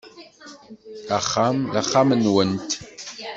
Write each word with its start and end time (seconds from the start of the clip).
Axxam 1.17 1.57
d 1.73 1.75
axxam-nwent. 1.81 2.71